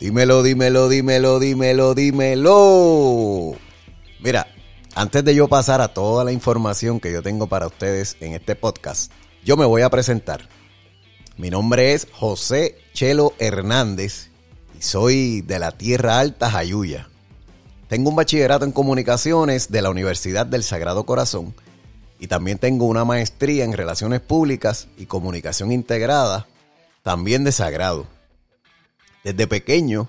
[0.00, 3.52] Dímelo, dímelo, dímelo, dímelo, dímelo.
[4.20, 4.46] Mira,
[4.94, 8.56] antes de yo pasar a toda la información que yo tengo para ustedes en este
[8.56, 9.12] podcast,
[9.44, 10.48] yo me voy a presentar.
[11.36, 14.30] Mi nombre es José Chelo Hernández
[14.78, 17.10] y soy de la Tierra Alta, Jayuya.
[17.88, 21.54] Tengo un bachillerato en comunicaciones de la Universidad del Sagrado Corazón
[22.18, 26.46] y también tengo una maestría en Relaciones Públicas y Comunicación Integrada,
[27.02, 28.06] también de Sagrado.
[29.24, 30.08] Desde pequeño,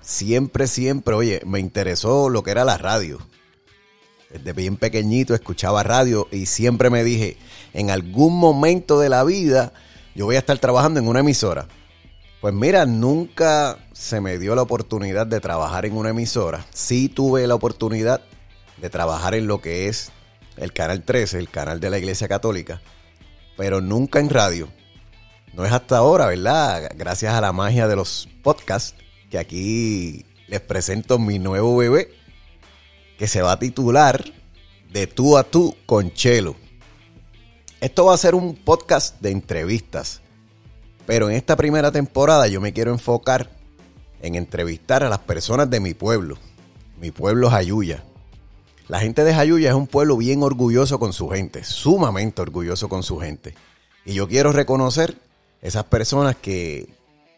[0.00, 3.18] siempre, siempre, oye, me interesó lo que era la radio.
[4.30, 7.36] Desde bien pequeñito escuchaba radio y siempre me dije,
[7.72, 9.72] en algún momento de la vida
[10.14, 11.66] yo voy a estar trabajando en una emisora.
[12.40, 16.64] Pues mira, nunca se me dio la oportunidad de trabajar en una emisora.
[16.72, 18.22] Sí tuve la oportunidad
[18.78, 20.12] de trabajar en lo que es
[20.56, 22.80] el Canal 13, el canal de la Iglesia Católica,
[23.56, 24.68] pero nunca en radio.
[25.52, 26.92] No es hasta ahora, ¿verdad?
[26.96, 28.94] Gracias a la magia de los podcasts,
[29.30, 32.12] que aquí les presento mi nuevo bebé,
[33.18, 34.24] que se va a titular
[34.92, 36.56] De tú a tú con Chelo.
[37.80, 40.20] Esto va a ser un podcast de entrevistas,
[41.06, 43.50] pero en esta primera temporada yo me quiero enfocar
[44.20, 46.36] en entrevistar a las personas de mi pueblo,
[47.00, 48.04] mi pueblo Jayuya.
[48.88, 53.02] La gente de Jayuya es un pueblo bien orgulloso con su gente, sumamente orgulloso con
[53.02, 53.54] su gente.
[54.04, 55.16] Y yo quiero reconocer
[55.62, 56.88] esas personas que,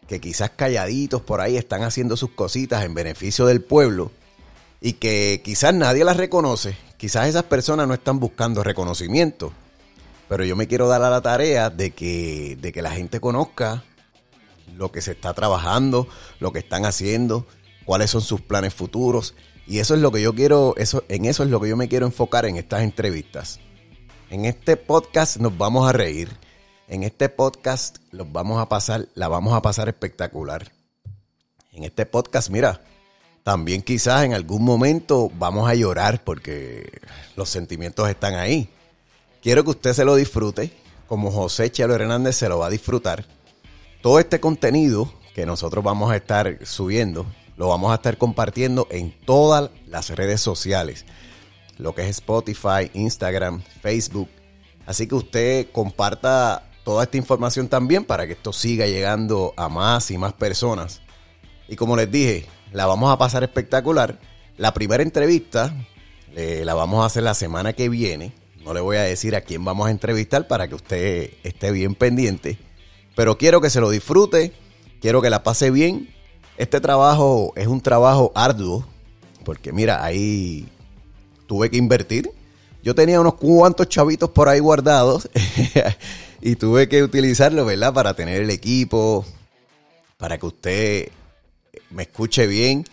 [0.07, 4.11] que quizás calladitos por ahí están haciendo sus cositas en beneficio del pueblo
[4.81, 6.77] y que quizás nadie las reconoce.
[6.97, 9.53] Quizás esas personas no están buscando reconocimiento.
[10.29, 13.83] Pero yo me quiero dar a la tarea de que, de que la gente conozca
[14.75, 16.07] lo que se está trabajando,
[16.39, 17.45] lo que están haciendo,
[17.85, 19.35] cuáles son sus planes futuros.
[19.67, 21.87] Y eso es lo que yo quiero, eso, en eso es lo que yo me
[21.87, 23.59] quiero enfocar en estas entrevistas.
[24.29, 26.29] En este podcast nos vamos a reír,
[26.93, 30.71] en este podcast los vamos a pasar, la vamos a pasar espectacular.
[31.71, 32.81] En este podcast, mira,
[33.41, 37.01] también quizás en algún momento vamos a llorar porque
[37.35, 38.69] los sentimientos están ahí.
[39.41, 40.71] Quiero que usted se lo disfrute,
[41.07, 43.25] como José Chelo Hernández se lo va a disfrutar.
[44.03, 47.25] Todo este contenido que nosotros vamos a estar subiendo,
[47.57, 51.05] lo vamos a estar compartiendo en todas las redes sociales.
[51.79, 54.29] Lo que es Spotify, Instagram, Facebook.
[54.85, 60.11] Así que usted comparta toda esta información también para que esto siga llegando a más
[60.11, 61.01] y más personas.
[61.67, 64.19] Y como les dije, la vamos a pasar espectacular.
[64.57, 65.73] La primera entrevista
[66.35, 68.33] eh, la vamos a hacer la semana que viene.
[68.63, 71.95] No le voy a decir a quién vamos a entrevistar para que usted esté bien
[71.95, 72.57] pendiente.
[73.15, 74.53] Pero quiero que se lo disfrute,
[75.01, 76.09] quiero que la pase bien.
[76.57, 78.85] Este trabajo es un trabajo arduo,
[79.43, 80.67] porque mira, ahí
[81.47, 82.31] tuve que invertir.
[82.83, 85.29] Yo tenía unos cuantos chavitos por ahí guardados
[86.45, 87.93] y tuve que utilizarlo, ¿verdad?
[87.93, 89.25] Para tener el equipo,
[90.17, 91.09] para que usted
[91.89, 92.85] me escuche bien.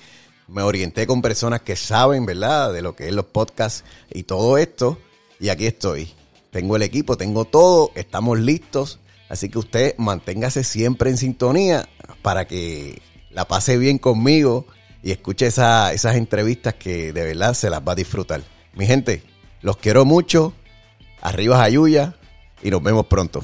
[0.47, 2.73] Me orienté con personas que saben, ¿verdad?
[2.73, 4.99] De lo que es los podcasts y todo esto.
[5.41, 6.13] Y aquí estoy.
[6.53, 9.01] Tengo el equipo, tengo todo, estamos listos.
[9.29, 11.89] Así que usted manténgase siempre en sintonía
[12.23, 14.65] para que la pase bien conmigo
[15.03, 18.43] y escuche esas entrevistas que de verdad se las va a disfrutar.
[18.75, 19.25] Mi gente,
[19.61, 20.53] los quiero mucho.
[21.21, 22.15] Arriba Jayuya
[22.63, 23.43] y nos vemos pronto.